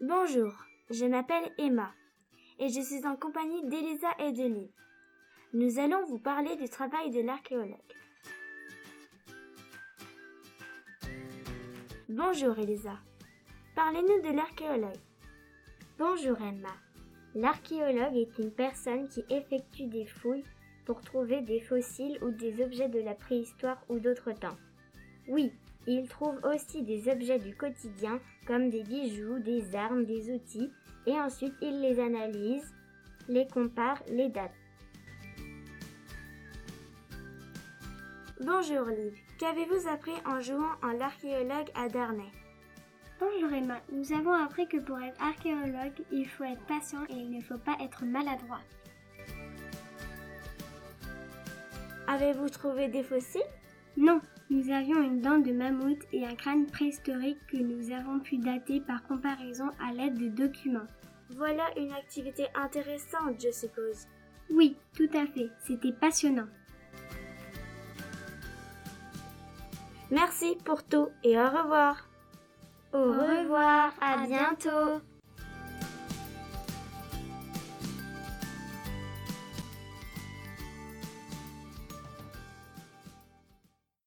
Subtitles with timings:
[0.00, 0.52] Bonjour,
[0.90, 1.92] je m'appelle Emma
[2.60, 4.70] et je suis en compagnie d'Elisa et de Liv.
[5.54, 7.74] Nous allons vous parler du travail de l'archéologue.
[12.08, 12.96] Bonjour Elisa.
[13.74, 15.02] Parlez-nous de l'archéologue.
[15.98, 16.76] Bonjour Emma.
[17.34, 20.44] L'archéologue est une personne qui effectue des fouilles
[20.86, 24.56] pour trouver des fossiles ou des objets de la préhistoire ou d'autres temps.
[25.26, 25.52] Oui,
[25.88, 30.70] il trouve aussi des objets du quotidien comme des bijoux, des armes, des outils
[31.06, 32.74] et ensuite il les analyse,
[33.26, 34.52] les compare, les date.
[38.44, 42.30] Bonjour Liv, qu'avez-vous appris en jouant en l'archéologue à Darnay?
[43.18, 47.30] Bonjour Emma, nous avons appris que pour être archéologue, il faut être patient et il
[47.30, 48.60] ne faut pas être maladroit.
[52.06, 53.40] Avez-vous trouvé des fossiles?
[53.98, 58.38] Non, nous avions une dent de mammouth et un crâne préhistorique que nous avons pu
[58.38, 60.86] dater par comparaison à l'aide de documents.
[61.30, 64.06] Voilà une activité intéressante, je suppose.
[64.50, 66.46] Oui, tout à fait, c'était passionnant.
[70.12, 72.08] Merci pour tout et au revoir.
[72.92, 75.02] Au revoir, à bientôt.